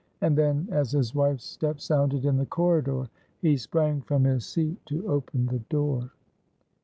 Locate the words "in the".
2.25-2.45